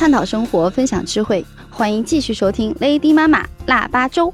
[0.00, 4.32] 探讨生活，分享智慧，欢迎继续收听 Lady 妈妈腊八粥。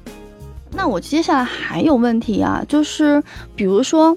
[0.70, 3.20] 那我接下来还有问题啊，就是
[3.56, 4.16] 比如说，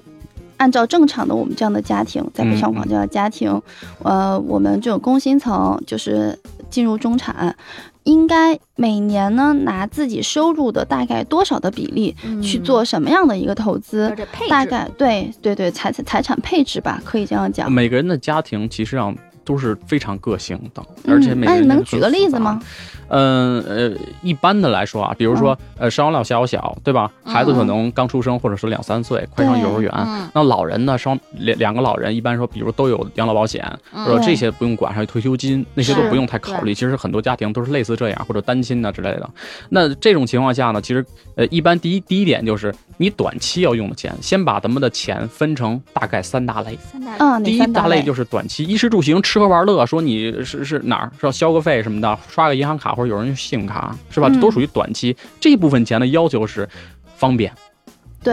[0.58, 3.60] 按照正常的我们这样的家庭，在北上广这样的家庭，
[4.04, 6.38] 呃，我们这种工薪层就是
[6.70, 7.56] 进入中产，
[8.04, 14.16] 应该每年呢拿自己收入的大概多少的比例去做什么样的一个投资？
[14.48, 17.72] 大概对对对财财产配置吧，可以这样讲。
[17.72, 19.12] 每个人的家庭其实上
[19.50, 22.62] 都是非常个性的，而且每个人能举个例子吗？
[23.08, 23.90] 嗯呃，
[24.22, 27.10] 一般的来说啊，比如说呃，上有老下有小，对吧？
[27.24, 29.92] 孩子可能刚出生，或者是两三岁，快上幼儿园。
[30.32, 36.72] 那老人呢，上两两个老人，一般说，比如都有养老保险，或者这些不用管，还有退休金，那些都不用太考虑。
[36.72, 39.28] 其实很多家庭都是类似这样，或者单亲啊之类的。
[39.70, 46.78] 那这种情况下呢，其实呃，一般第一第一点就是你短期要用的钱，先把咱们的钱分成大概三大类。
[46.92, 47.44] 三大类。
[47.44, 49.84] 第一大类就是短期衣食住行，吃喝玩乐。
[49.84, 52.94] 说你是是哪儿是要消个费什么的，刷个银行卡。
[52.94, 54.28] 或者有人用信用卡是吧？
[54.40, 56.68] 都属于短期这一部分钱的要求是
[57.16, 57.52] 方便，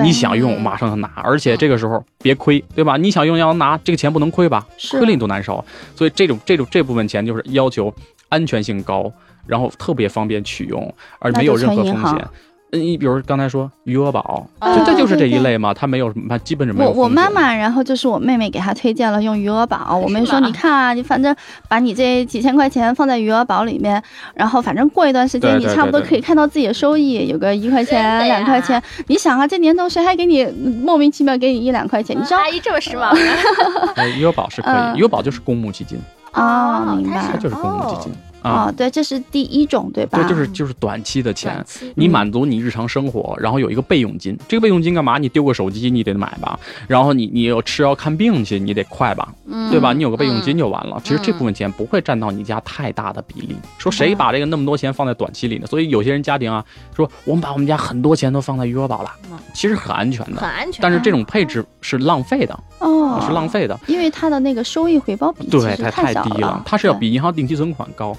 [0.03, 2.97] 你想用马上就拿，而且这个时候别亏，对吧？
[2.97, 4.67] 你想用要拿，这个钱不能亏吧？
[4.91, 5.63] 亏了你多难受。
[5.95, 7.93] 所以这种这种这部分钱就是要求
[8.29, 9.11] 安全性高，
[9.45, 12.27] 然后特别方便取用，而没有任何风险。
[12.71, 16.91] 嗯，你比如刚才说余额宝，这这就是这一类嘛，它没有什么，基本上没有。
[16.91, 19.95] 我我妈妈，然后就是我妹妹给她推荐了用余额宝。
[19.95, 21.33] 我妹说，你看啊，你反正
[21.69, 28.81] 把你这几千块钱放在余额宝里面，然后反正过一段时间，你差不多可以看到自己的收益，有个一块钱、两块钱。
[29.07, 30.43] 你想啊，这年头谁还给你
[30.83, 32.19] 莫名其妙给你一两块钱？
[32.19, 32.37] 你知道？
[32.37, 33.15] 阿姨这么时髦。
[34.17, 35.97] 余额宝是可以，余额宝就是公募基金。
[36.33, 38.11] 啊，明白，它就是公募基金。
[38.41, 40.19] 啊，对，这是第一种，对吧？
[40.21, 44.37] 对，就是就是短期的钱，你满足你日常生活，然后有一个备用金。
[44.47, 45.17] 这个备用金干嘛？
[45.17, 46.57] 你丢个手机你得买吧，
[46.87, 49.33] 然后你你有吃药看病去你得快吧，
[49.69, 49.91] 对吧？
[49.91, 51.01] 你有个备用金就完了。
[51.03, 53.55] 其实这部分钱不会占到你家太大的比例。
[53.77, 55.67] 说谁把这个那么多钱放在短期里呢？
[55.67, 56.63] 所以有些人家庭啊，
[56.95, 59.11] 说我们把我们家很多钱都放在余额宝了，
[59.53, 60.81] 其实很安全的，很安全。
[60.81, 68.15] 但是这种配置是浪费的哦，是浪费的，因为它的那个收益回报比对它太低了，它是要比银行定期存款高。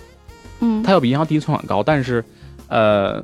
[0.61, 2.25] 嗯，它要比银行定期存款高，但是，
[2.69, 3.23] 呃，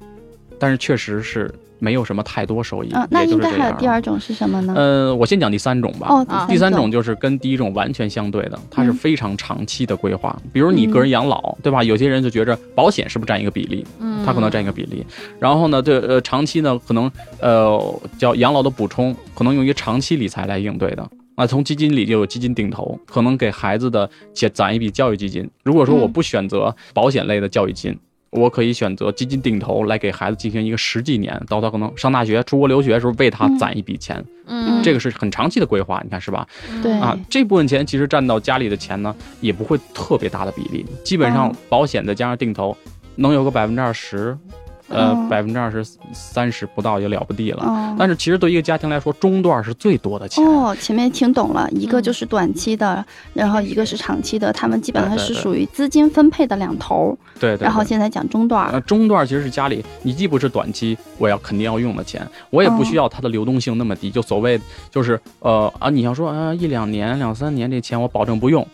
[0.58, 2.90] 但是确实是没有什么太多收益。
[2.92, 4.72] 嗯，那应该还有第二种是什么呢？
[4.76, 6.06] 呃，我先讲第三种吧。
[6.08, 10.34] 哦，第三种就是跟第一种完全相对的，它是非常长期的规划。
[10.52, 11.82] 比如你个人养老，对吧？
[11.82, 13.84] 有些人就觉着保险是不是占一个比例？
[13.98, 15.04] 嗯，它可能占一个比例。
[15.38, 21.06] 然后呢，对，呃，长期呢，可能呃叫养老的补充，可能用于长期理财来应对的。
[21.34, 25.48] 啊，从基金里就有基金定投，可能给孩子的且攒一笔教育基金。
[25.64, 27.98] 如果说我不选择保险类的教育金，
[28.30, 34.24] 我可以选择基金定投来给孩子进行一个十几年，到他可能上大学、出国留学的时候为他攒一笔钱。
[34.46, 36.46] 嗯，这个是很长期的规划，你看是吧？
[36.82, 42.76] 对啊，这部分钱其实占到家里的钱呢，也不会特别大的比例，基本上保险再加上定投，
[43.16, 44.36] 能有个百分之二十。
[44.88, 47.94] 呃，百分之二十三十不到也了不地了。
[47.98, 50.44] 但是其实对一个家庭来说，中段是最多的钱。
[50.44, 57.16] 哦，前面听懂了，一个就是短期的，然后一个是长期的，他们基本上是属于资金分配的两头。
[57.40, 57.64] 对对。
[57.64, 58.70] 然后现在讲中段。
[58.70, 64.10] 呃，中段其实是家里，你既不是短期我要肯定要用的钱，我也不需要它的流动性那么低。
[64.10, 68.66] 就所谓就是呃啊，你要说啊一两年两三年这钱我保证不用。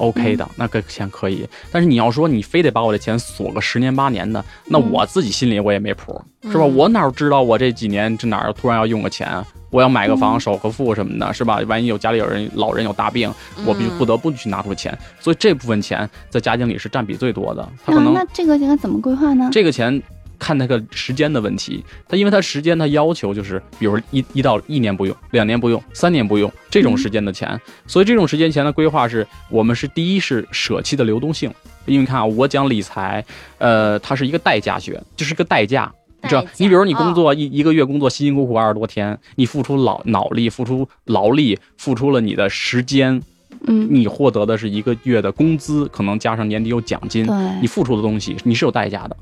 [0.00, 6.64] OK 的，那个钱可以，但是你要说你非得把我的钱锁个十年八年的，那我自己心里我也没谱，是吧？
[6.64, 9.28] 我哪知道我这几年这哪儿突然要用个钱，
[9.70, 11.60] 我要买个房首个付什么的，是吧？
[11.68, 13.32] 万一有家里有人老人有大病，
[13.66, 17.68] 我必须不得不去拿出钱，所以这部分钱在家庭里是占比最多的。
[17.84, 19.48] 他可能那这个应该怎么规划呢？
[19.52, 20.02] 这个钱。
[20.40, 31.52] 看那个时间的问题，它因为它时间它要求就是，比如一一到一年不用，两年不用，三年不用这种时间的钱，所以这种时间钱的规划是我们是第一是舍弃的流动性，
[31.86, 33.24] 因为你看啊，我讲理财，
[33.58, 35.92] 呃，它是一个代价学，就是个代价，
[36.28, 36.44] 知道？
[36.56, 43.22] 你比如你工作一一个月工作辛辛苦苦二十多天，你付出劳脑力，付出劳力，付出了你的时间，
[43.66, 47.26] 嗯，你获得的是一个月的工资，可能加上年底有奖金，
[47.60, 49.16] 你付出的东西你是有代价的。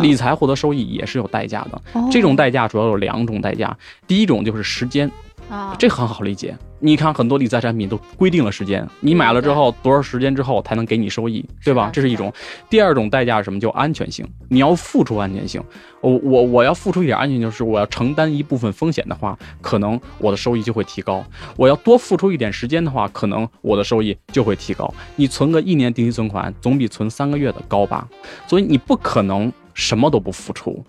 [0.00, 5.10] 理财获得收益也是有代价的，这种代价主要有两种代价，第一种就是时间，
[5.48, 6.56] 啊，这很好理解。
[6.78, 11.88] 你看很多理财产品都规定了时间，你买了之后多少时间之后才能给你收益，对吧？
[11.90, 12.30] 这是一种。
[12.68, 13.58] 第二种代价是什么？
[13.58, 14.26] 叫安全性。
[14.48, 15.62] 你要付出安全性，
[16.02, 21.24] 我我我要付出一点安全性，是我要承担一部分风险的话，可能我的收益就会提高。
[21.56, 24.92] 我要多付出一点时间的话，可能我的收益就会提高。
[25.16, 28.06] 你存个一年定期存款，总比存三个月的高吧？
[28.46, 30.84] 所以你不可能什么都不付出。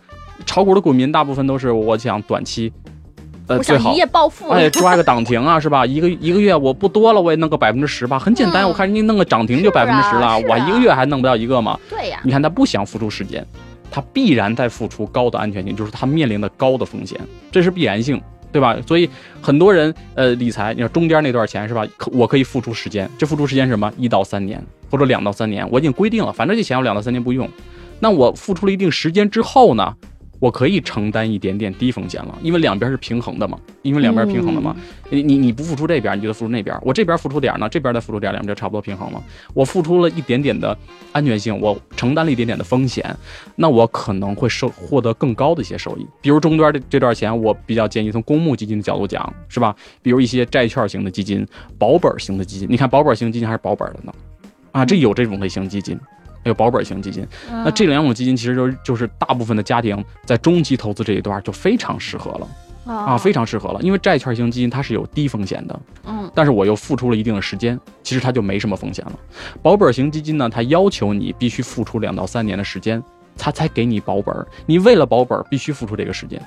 [0.45, 2.71] 炒股的股民大部分都是我想短期。
[3.47, 4.49] 呃，最好我想一夜暴富。
[4.49, 5.85] 哎，抓个涨停啊，是吧？
[5.85, 8.63] 一个一个月我不多了，我也弄个百分之十吧，很简单。
[8.63, 11.79] 嗯我看人家弄个涨停就百分之十了，我一个月还弄不到一个吗？
[11.89, 13.45] 对呀，你看他不想付出时间，
[13.89, 17.19] 他必然在付出高的安全性，就是他面临的高的风险，
[17.51, 18.21] 这是必然性，
[18.51, 18.75] 对吧？
[18.85, 19.09] 所以
[19.41, 21.85] 很多人呃理财，你说中间那段钱是吧？
[21.95, 23.89] 可我可以付出时间，这付出时间是什么？
[23.97, 24.61] 一到三年
[24.91, 27.50] 或者两到三年，我已经规定了，反正这钱我两到三年不用。
[28.00, 29.95] 那我付出了一定时间之后呢？
[30.39, 34.75] 我可以承担一点点低风险了，因为两边是平衡的嘛，因为两边是平衡的嘛。
[35.10, 36.78] 你你你不付出这边，你就得付出那边。
[36.81, 39.24] 我这边付出点儿呢，这边再付出点儿，两边就差不多平衡了。
[39.54, 40.78] 我付出了一点点的
[41.12, 43.04] 安全性，我承担了一点点的风险，
[43.56, 46.06] 那我可能会收获得更高的一些收益。
[46.22, 49.75] 比如中端这这段钱，我比较建议从公募基金的角度讲，是吧？
[50.01, 51.48] 比如一些债券型的基金、
[51.80, 54.13] 保本型的基金，你看保本型基金还是保本的呢，
[54.72, 55.98] 啊，这有这种类型基金。
[56.47, 57.61] 还有保本型基金，嗯。
[57.65, 62.47] 那这两种基金其实就是就是大部分的家庭在中期投资这一段就非常适合了
[62.85, 66.31] 啊，啊非常适合了，因为债券型基金它是有低风险的，嗯。
[66.33, 69.19] 但是我又付出了一定的时间，其实它就没什么风险了。
[69.61, 73.03] 保本型基金呢，它要求你必须付出两到三年的时间，
[73.38, 74.33] 它才给你保本。
[74.65, 76.41] 你为了保本，必须付出这个时间，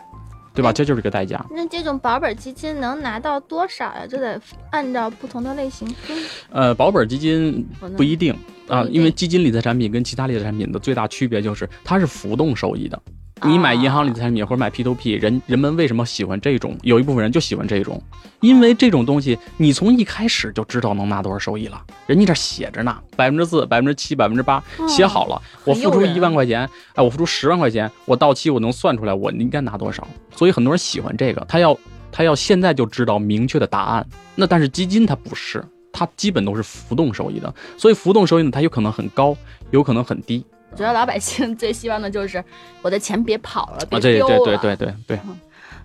[0.52, 0.73] 对吧？
[0.73, 1.44] 这就是个代价。
[1.50, 4.06] 那这种保本基金能拿到多少呀？
[4.08, 6.17] 这得按照不同的类型分。
[6.50, 7.67] 呃，保本基金
[7.97, 8.37] 不一定
[8.69, 13.00] 啊，因为基金理财产品跟其他理财产品的最大区别就是它是浮动收益的。
[13.45, 16.77] 你买银行理财产品或者买 P to P，人人们为什么喜欢这种？
[16.83, 18.01] 有一部分人就喜欢这种，
[18.41, 25.41] 因为这种东西你从一开始就知道能拿多少收益了，人家这写着呢，百分之四、百分之七、百分之八，写好了。
[25.65, 30.07] 我付出一万块钱，哎，我付出十万块钱，我到期我能算出来我应该拿多少，
[30.37, 31.77] 所以很多人喜欢这个，他要
[32.13, 34.07] 他要现在就知道明确的答案。
[34.35, 39.35] 那但是基金它不是，它基本都是浮动收益的，所以浮动收益呢，它有可能很高，
[39.71, 42.43] 有可能很低我觉得老百姓最希望的就是
[42.82, 44.00] 我的钱别跑了，别啊。
[44.00, 44.38] 对丢了。
[44.44, 45.20] 对对对对对，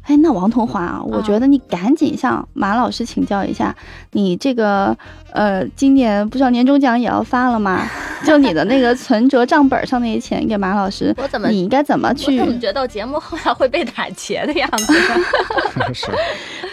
[0.03, 3.75] 哎，那王同华啊，我觉得你赶紧向马老师请教一下，
[4.11, 4.95] 你这个
[5.31, 7.87] 呃，今年不知道年终奖也要发了吗？
[8.25, 12.37] 就你的那个存折账本上那些钱给马老师， 我怎么你应该怎么我去？
[12.37, 14.93] 怎么觉得我节目后来会被打劫的样子？
[15.93, 16.07] 是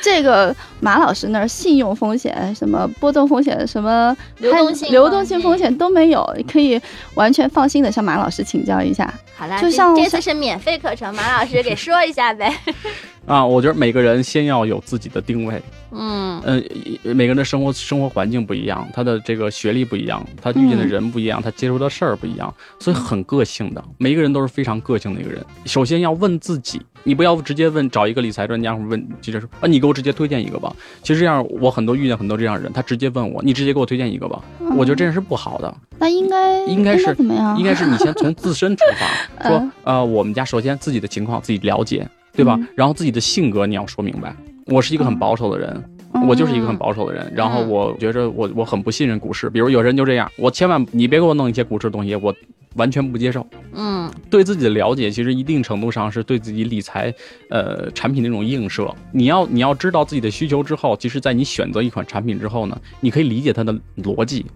[0.01, 6.81] 这个马老师那儿信用风险、什么波动风险、什么流动性流动性风风险都没有，可以
[7.15, 9.13] 完全放心的向马老师请教一下。
[9.37, 12.53] 好啦，就像这次是免费课程，马老师给说一下呗。
[13.27, 15.61] 啊，我觉得每个人先要有自己的定位，
[15.93, 16.65] 嗯，嗯、
[17.03, 23.85] 每个人的生活生活环境不一样，他的这个学历不一样，他遇见的嗯人不一样，他接触的事儿不一样，所以很个性的。
[23.99, 25.45] 每一个人都是非常个性的一个人。
[25.67, 30.75] 首先要问自己，你不要直接问找一个理财专家或者问记者说啊，你给我直接推荐一个吧。
[31.03, 34.41] 其实这样，我很多遇见很多这样的人，他直接问我，你直接给我推荐一个吧。
[34.77, 35.75] 我觉得这样是不好的。
[35.99, 37.59] 那应该应该是怎么样？
[37.59, 39.07] 应该是你先从自身出发，
[39.49, 42.57] 说嗯呃，我们家首先自己的情况自己了解，对吧？
[42.61, 44.35] 嗯然后自己的性格你要说明白。
[44.67, 45.92] 我是一个很保守的人，嗯
[46.29, 47.33] 我就是一个很保守的人。
[47.35, 52.35] 然后我觉着我我很不信任股市，比如有人就这样，我千万你别给我弄一些股市的东西，我
[52.77, 53.47] 完全不接受。
[53.75, 57.13] 嗯，对自己的了解，其实一定程度上是对自己理财
[57.51, 58.95] 呃产品的一种映射。
[59.13, 64.47] 你要你要知道自己的需求之后，其实在你选择一款产品之后呢，你可以理解它的逻辑。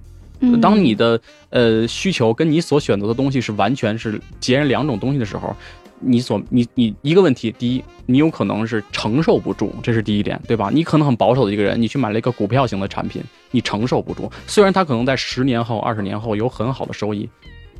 [0.41, 1.19] 嗯当你的
[1.49, 5.57] 呃需求跟你所选择的东西是完全是截然两种东西的时候，
[6.01, 10.71] 你所你你一个问题，第一，你有可能是承受不住，这是第一点，对吧？
[10.73, 17.29] 你可能很保守的一个人，你去买了一个股票型的产品，你承受不住，虽然它可能在十年后、二十年后有很好的收益。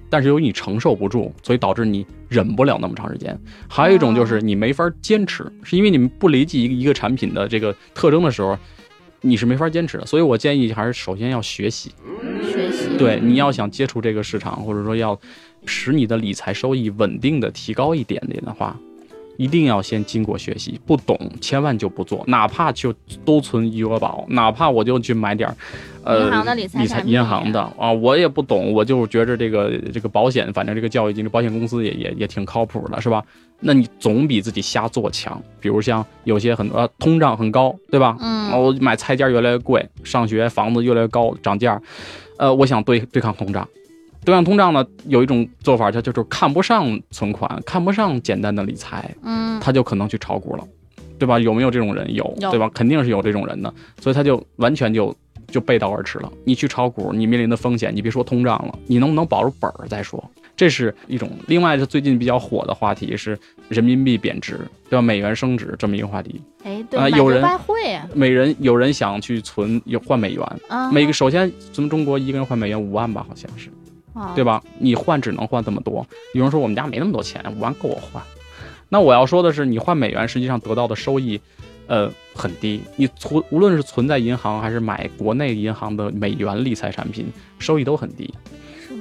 [0.09, 3.37] 但是由于你承受不住，所以导致你忍不了那么长时间。
[3.69, 8.57] 还有一种就是你没法坚持，是因为你们不理解一个一个产品的这个特征的时候，
[9.21, 10.07] 你是没法坚持的。
[10.07, 12.26] 所以我建议还是首先要学习，学习。
[12.99, 15.19] 对，你要想接触这个市场，或者说要
[15.65, 18.77] 使你的理财收益稳定的提高一点点的话，
[19.37, 20.81] 一定要先经过学习。
[20.87, 22.93] 不懂千万就不做，哪怕就
[23.25, 25.57] 都存余额宝，哪怕我就去买点儿，
[26.05, 33.23] 呃，银行的理财理财银行的啊，我也不懂，我就觉着这个这个保险，反正这个教育金，这保险公司也也也挺靠谱的，是吧？
[33.59, 35.43] 那你总比自己瞎做强。
[35.61, 38.17] 比如像有些很多、呃通胀很高，对吧？
[38.21, 41.81] 嗯我买菜价越来越贵，上学房子越来越高，涨价，
[42.39, 43.67] 呃，我想对对抗通胀。
[44.25, 50.65] 对抗通胀呢，有一种做法，它就是看不上存款，看不上简单的理财，嗯，他就可能去炒股了，
[51.17, 51.39] 对吧？
[51.39, 52.13] 有没有这种人？
[52.13, 52.69] 有，有对吧？
[52.75, 55.15] 肯定是有这种人的，所以他就完全就
[55.47, 56.33] 就背道而驰了。
[56.45, 60.23] 你去炒股，你面临的风险，你别说通胀了，你能不能保住本儿再说，
[60.57, 61.31] 这是一种。
[61.47, 64.59] 另外是最近比较火的话题是人民币贬值，
[64.89, 65.03] 对吧？
[65.03, 73.69] 美元升值这么一个话题，哎，对，啊有人外汇啊，每人有人想去存有换美元，啊每个首先咱们中国一个人换美元五万吧，好像是。
[74.15, 74.63] 啊对吧？
[74.79, 76.07] 你换只能换这么多。
[76.33, 78.23] 有人说我们家没那么多钱，五万够我换。
[78.89, 81.39] 那我要说的是，你换美元实际上得到的收益，
[81.87, 82.81] 呃很低。
[82.97, 88.33] 你存无论是存在银行还是买国内银行的美元理财产品，收益都很低。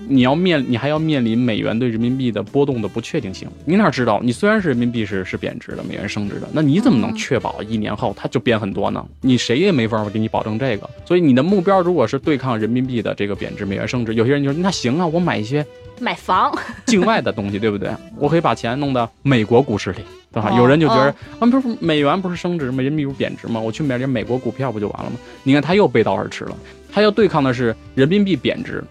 [0.07, 3.47] 你要面，你还要面临美元对人民币的波动的不确定性。
[3.65, 4.19] 你哪知道？
[4.23, 9.05] 你虽然是人民币是是贬值的，美元升值的，那你怎么能确保一年后它就变很多呢？
[9.21, 10.89] 你谁也没法给你保证这个。
[11.05, 15.65] 所以你的目标如果是对抗人民币的这个贬值，美元升值，有些人就说那行啊，我买一些
[15.99, 17.89] 买房，境外的东西，对不对？
[18.17, 19.99] 我可以把钱弄到美国股市里，
[20.31, 20.49] 对吧？
[20.51, 22.83] 哦有人就觉得哦啊，不是美元不是升值吗？
[22.83, 23.59] 人民币不是贬值吗？
[23.59, 25.17] 我去买点美国股票不就完了吗？
[25.43, 26.57] 你看他又背道而驰了，
[26.91, 28.83] 他要对抗的是人民币贬值，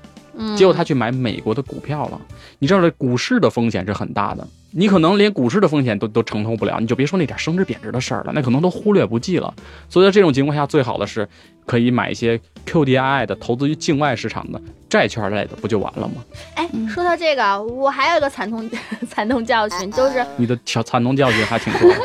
[0.57, 2.21] 结果他去买美国的股票了。
[2.59, 9.53] 你知道这股市的风险是很大的，你可能连股市的风险都都承受不了，你就别说那点升值贬值的事儿了，那可能都忽略不计了。
[9.89, 11.29] 所以在这种情况下，最好的是
[11.67, 16.15] 可以买一些 QDII 的投资于境外市场的债券类的，不就完了吗？
[16.55, 18.69] 哎嗯，说到这个，我还有一个惨痛
[19.09, 21.97] 惨痛教训，就是你的小惨痛教训还挺多的。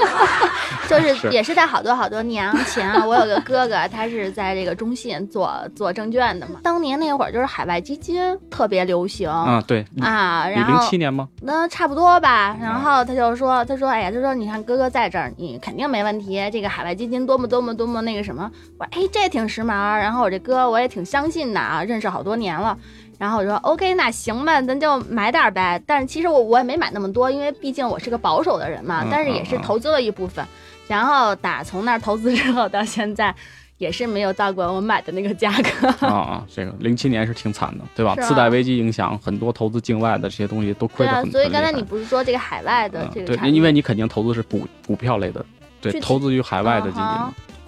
[0.88, 6.60] 就是是也是在好多好多年前啊， 我有个哥哥，他是在这个中信做做证券的嘛。
[6.63, 11.28] 当年那会儿就是海外基金特别流行啊，对，啊，你然后零七年吗？
[11.44, 12.58] 那差不多吧。
[12.60, 16.39] 然后他就说，他说，哎呀，他说你看哥哥在这儿，你肯定没问题。
[16.51, 18.50] 这个海外基金多么多么多么那个什么，
[18.80, 20.00] 我说哎这挺时髦儿。
[20.00, 22.77] 然后我这哥我也挺相信的啊，认识好多年了。
[23.18, 25.82] 然后我说 OK，那行吧，咱就买点儿呗。
[25.86, 29.03] 但是其实我我也没买那么多，因为毕竟我是个保守的人嘛。
[29.03, 30.46] 嗯但是也是投资了一部分。
[30.88, 33.36] 然后打从那儿投资之后到现在，
[33.77, 35.88] 也是没有到过我买的那个价格。
[36.08, 38.15] 啊啊，这个零七年是挺惨的，对吧？
[38.22, 43.53] 次贷危机影响很多投资境外的这些东西都亏对啊得很，，所以刚才你不是说这个海外的这个产，品？
[43.53, 45.46] 因为你肯定投资是股股票类的，
[45.82, 47.06] 对投资于海外的基金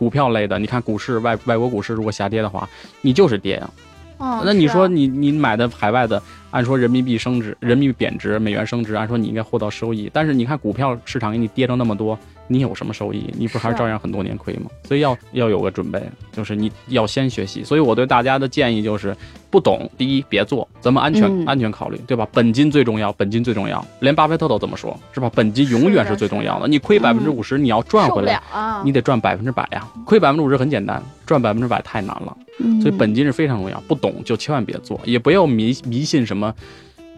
[0.01, 0.57] 股票类的。
[0.57, 2.67] 你看股市外外国股市如果下跌的话，
[3.01, 3.69] 你就是跌呀。
[4.17, 12.17] 哦，那你说你你买的海外的，按说人民币升值，人民币贬值，美元升值，按说你应该获到收益，但是你看股票市场给你跌成那么多，
[12.51, 13.33] 你有什么收益？
[13.37, 14.69] 你不还是照样很多年亏吗？
[14.83, 17.63] 所以要要有个准备，就是你要先学习。
[17.63, 19.15] 所以我对大家的建议就是，
[19.49, 22.27] 不懂第一别做，咱们安全、嗯安全考虑，对吧？
[22.31, 25.31] 本金最重要，本金最重要，连巴菲特都这么说，是吧？
[25.33, 28.41] 本金永远是最重要的，是你亏百嗯分之五十，你要赚回来。
[28.51, 28.81] 啊！
[28.83, 32.35] 你得赚百分之百呀，亏百分之五十很简单，赚百分之百太难了。
[32.59, 36.53] 嗯所以本金是非常重要，不懂就千万别做，也不要迷迷信什么，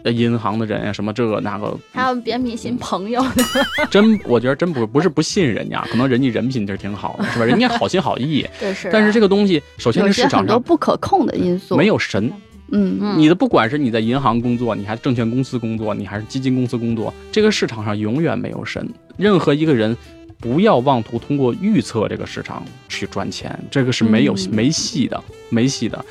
[0.04, 3.42] 呃，银行的人呀，什么这个那个，还有别迷信朋友的，
[3.90, 7.44] 真我觉得真不不是不信人家，可能人家人品就是挺好的，是吧？
[7.46, 8.90] 人家好心好意，对是的。
[8.92, 12.30] 但是这个东西首先是市场上不可控的因素，没有神，
[12.70, 18.86] 嗯嗯你的不管是你在银行工作，你还是证券公司工作，你还是基金公司工作，这个市场上永远没有神。
[19.16, 19.96] 任何一个人
[20.38, 26.04] 不要妄图通过预测这个市场去赚钱，这个是没有、嗯没戏的，没戏的。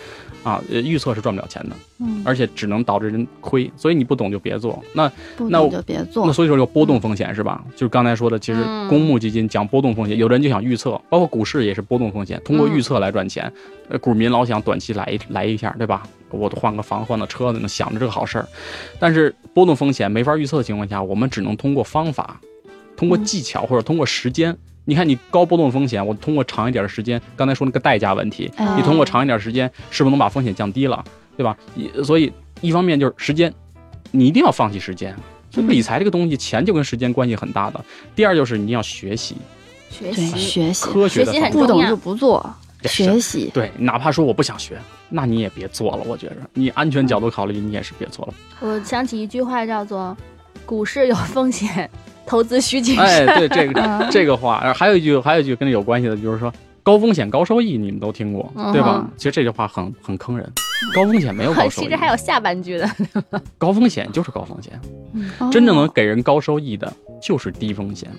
[0.44, 4.84] 啊，呃，预测是赚不了钱的，嗯，而且只能导致人亏，所以你不懂就别做。
[4.94, 5.12] 那
[5.50, 6.34] 那我不懂就别做那。
[6.34, 7.64] 所以说有波动风险是吧？
[7.76, 13.52] 就是刚才说的，其实嗯公募基金讲波动风险，有的人就想预测，包括股市也是波动风险，通过嗯预测来赚钱。
[13.90, 16.04] 呃，股民老想短期来一来一下，对吧？
[16.30, 18.48] 我都换个房换个车呢，想着这个好事儿。
[19.00, 22.40] 但是波动风险没法预测的情况下，我们只能通过方法，
[22.98, 24.58] 通过嗯技巧或者通过时间。
[24.86, 31.04] 你看，你高波动风险，我通过长一点的时间，刚才说那个代价问题，哎你通过长一点时间，是不是能把风险降低了，
[31.38, 31.56] 对吧？
[31.76, 33.54] 一所以一方面就是时间，
[34.12, 35.16] 你一定要放弃时间。
[35.50, 37.80] 所以嗯理财这个东西，钱就跟时间关系很大的。
[38.16, 39.38] 第二就是你要学习
[39.92, 41.68] 学习学习，科学的学习很方法。
[41.68, 43.52] 不懂就不做，学习。
[43.54, 44.78] 对，哪怕说我不想学，
[45.10, 46.04] 那你也别做了。
[46.08, 48.34] 我觉着，你安全角度考虑，你也是别做了。
[48.62, 50.18] 我想起一句话叫做
[50.66, 51.88] “股市有风险，
[52.26, 56.52] 投资需谨哎，慎对这个嗯 这个话，还有一句，还有一句跟这有关系的，就是说
[56.82, 59.10] 高风险高收益，你们都听过，对吧嗯？
[59.18, 60.50] 其实这句话很很坑人。
[60.94, 62.90] 高风险没有高”，收益其实，还有下半句的。
[63.58, 64.74] 高风险就是高风险。
[65.40, 68.10] 哦真正能给人高收益的，就是低风险，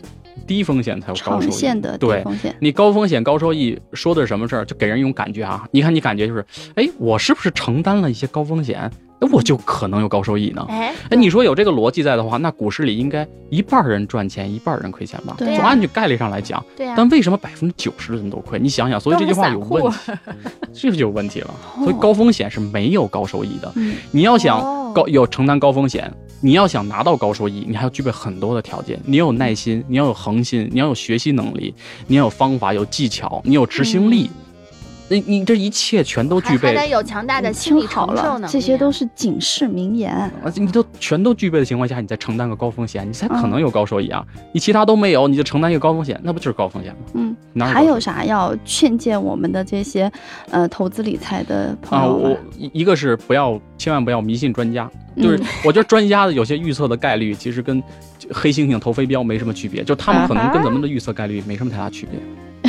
[0.46, 1.50] 低风险才有高收益。
[1.50, 2.25] 线的低对
[2.61, 4.64] 你高风险高收益说的是什么事儿？
[4.64, 6.44] 就给人一种感觉啊，你看你感觉就是，
[6.76, 10.64] 哎，我是不是承担了一些高风险，那我就可能有高收益呢？
[10.69, 15.35] 哎，哎，你说有这个逻辑在的话，那股市里应该一半人赚钱，一半人亏钱吧？
[15.38, 18.59] 对啊从按据概率上来讲，对呀，但为什么百分之九十的人都亏？
[18.59, 20.12] 你想想，所以这句话有问题，
[20.73, 21.50] 这就有问题了。
[21.78, 23.73] 所以高风险是没有高收益的。
[23.76, 28.99] 嗯，你要想哦高有承担高风险，你要想拿到高收益，你还要具备很多的条件。
[29.04, 31.75] 你要有耐心，你要有恒心，你要有学习能力，
[32.07, 34.31] 你要有方法、有技巧，你有执行力。
[35.08, 38.42] 你你这一切全都具备还还，得有强大的你心理好承受能，力。
[38.42, 40.12] 了这些都是警示名言。
[40.14, 44.25] 啊你都全都具备的情况下，你再承担个高风险，你才可嗯能有高收益啊！
[44.52, 46.99] 你其他都没有，你就承担一个高风险，那不就是高风险吗？
[47.14, 50.11] 嗯，哪还有啥要劝诫我们的这些
[50.50, 52.04] 呃投资理财的朋啊？
[52.06, 52.18] 友啊？
[52.30, 57.82] 我一一个是不要，千万不要迷信专家，就是嗯我觉得专家的有些预测的概率，其实跟
[58.32, 62.18] 黑猩猩投飞镖没什么区别，就他们可能跟咱们的预测概率没什么太大区别。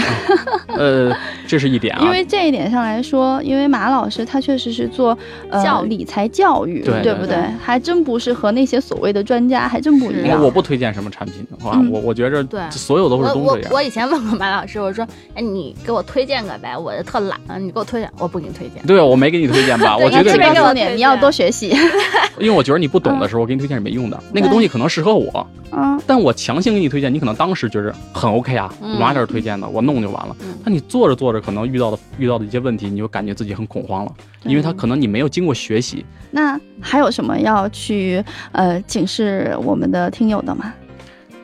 [0.75, 1.15] 呃，
[1.47, 2.01] 这是一点啊。
[2.03, 5.17] 因为这一点上来说，因为马老师他确实是做
[5.49, 7.37] 呃教理财教育，对对不对？
[7.61, 10.41] 还真不是和那些所谓的专家还真不一是样。
[10.41, 13.71] 我不推荐什么产品的话，嗯我我觉着对所有都是东这样。
[13.71, 18.85] 我以前问过马老师，我说，哎，你给我推荐个呗，我特懒，你给我推荐，我不给你推荐。
[18.85, 19.95] 对，我没给你推荐吧？
[19.99, 21.75] 我觉得这边给我这个重点，你要多学习。
[22.39, 24.21] 因为我觉得你不懂的时候，我给你推荐是没用的。
[24.33, 30.55] 那个东西可能适合我，嗯，但我强行给你推荐，你可能当时觉着很 OK 啊，马老师推荐的，我弄就完了嗯。
[30.63, 36.05] 那你做着做着，可能遇到的遇到的一些问题，你就感觉自己很恐慌了，因为他可能你没有经过学习。
[36.31, 40.73] 那还有什么要去呃警示我们的听友的吗？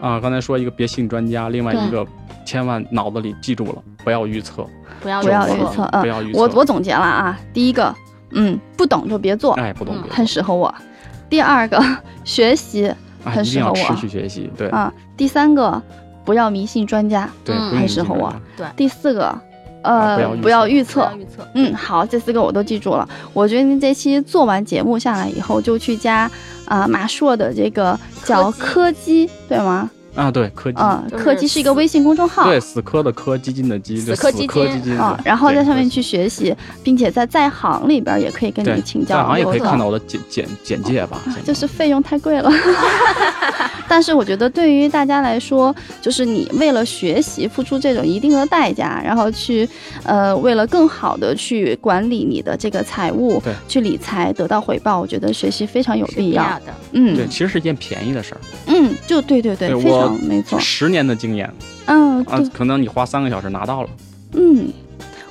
[0.02, 2.06] 啊，刚才说一个别信专家，另外一个
[2.46, 4.68] 千万脑子里记住了，不要预测，
[5.00, 6.40] 不要不要预测，嗯，不要预测。
[6.40, 7.96] 我我总结了啊，第一个，
[8.32, 10.74] 嗯，不懂就别做，哎，不懂嗯别做很适合我。
[11.30, 11.80] 第二个，
[12.26, 12.88] 学习
[13.24, 14.92] 哎，很适合我持续学习，对啊。
[15.16, 15.82] 第三个，
[16.24, 17.30] 不要迷信专家。
[17.44, 19.26] 对，嗯不用很适合我对第四个，
[19.82, 21.48] 啊呃，不要预测预测。
[21.54, 23.08] 嗯，好，这四个我都记住了。
[23.34, 26.30] 我觉得您这期做完节目下来以后，就去加
[26.66, 29.90] 啊、马硕的这个叫柯柯基，对吗？
[30.16, 32.44] 啊，对，科技，啊、就是柯基是一个微信公众号。
[32.46, 39.18] 对，死磕的磕，基金的基，对死磕基金基金啊，然后在上面去学习，并且在在行里边也可以跟对你请教。
[39.18, 42.52] 在行也可以看到我的简简简介吧，就是费用太贵了。
[43.88, 49.68] 但是我觉得对于大家来说，就是你为了学习付出这种一定的代价，然后去
[50.04, 56.44] 呃为了更好的去管理你的这个财务对，去理财得到回报，我觉得学习非常有是必要。
[56.66, 60.60] 的，嗯，对，其实是一件便宜的事儿，嗯，就对对对，非对我常没错。
[60.60, 61.52] 十年的经验
[61.86, 63.90] 嗯，啊，，可能你花三个小时拿到了，
[64.34, 64.68] 嗯。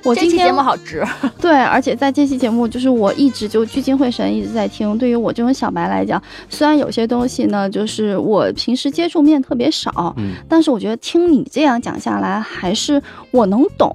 [0.02, 1.06] 我今天这期节目好值，
[1.42, 4.96] 对，而且在这期节目，就是我一直就聚精会神一直在听。
[4.96, 13.94] 对于我这种小白来讲，虽然有些东西呢，就是我平时接触面特别少，嗯，但是我觉得听你这样讲下来，还是我能懂，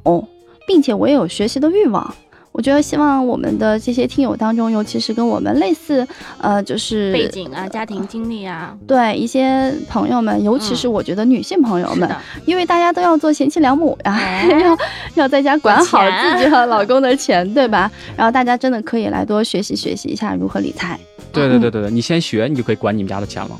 [0.67, 2.13] 并且我也有学习的欲望。
[2.55, 6.07] 我觉得希望我们的这些听友当中，尤其是跟我们类似，
[6.37, 12.09] 呃，就是背景啊，家庭经历啊，对一些朋友们，尤其是我觉得女性朋友们，
[12.45, 14.77] 因为大家都要做贤妻良母呀， 哎要
[15.15, 17.91] 要在家管好自己和老公的 钱，对吧？
[18.15, 20.97] 然后大家真的可以来多学习学习一下如何理财。
[21.33, 23.59] 对对对对对，你先学，你就可以管你们家的钱了，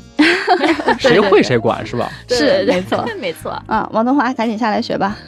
[0.98, 2.10] 谁会谁管是吧？
[2.30, 3.50] 是没错没错。
[3.66, 5.18] 啊，王东华，赶紧下来学吧。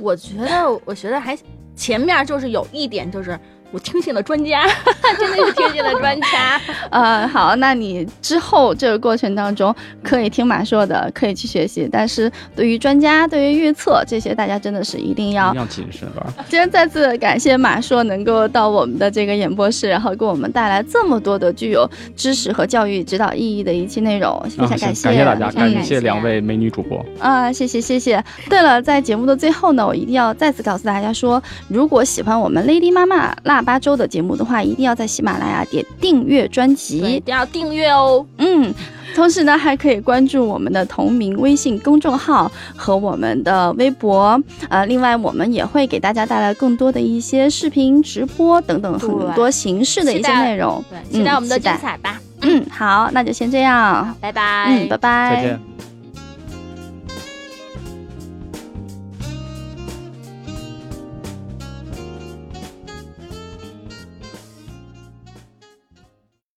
[0.00, 1.38] 我觉得，我觉得还
[1.76, 3.38] 前面就是有一点，就是
[3.72, 4.64] 我听信了专家，
[5.18, 6.60] 真的是听信了专家。
[6.90, 16.26] 呃，好，那你之后这个过程当中可以听马硕的，可以去学习，但是对于专家、对于预测这些，大家真的是一定要一定要谨慎吧。
[16.48, 27.04] 今天再次感谢马硕能够到我们的这个演播室，然后给我们带来这么多的具有知识和教育指导意义的一期内容，非常感谢，感谢大家，嗯感感谢谢两位美女主播。
[27.18, 28.24] 啊，谢谢谢谢。
[28.48, 37.20] 对了，在节目的最后呢，我一定要再次告诉大家说，如果喜欢我们 Lady 妈妈腊八粥的节目的话，一定要在喜马拉雅点订阅专辑，一。
[37.20, 38.24] 定要订阅哦。
[38.36, 38.72] 嗯，
[39.14, 44.38] 同时呢，还可以关注我们的同名微信公众号和我们的微博。
[44.68, 50.84] 呃，另外我们也会给大家带来更多的一些视频直播等等很多形式的一些内容。
[50.90, 52.20] 对，期待我们的精彩吧。
[52.42, 54.14] 嗯，好，那就先这样。
[54.20, 54.66] 拜拜。
[54.68, 55.34] 嗯，拜拜。
[55.34, 55.60] 再见。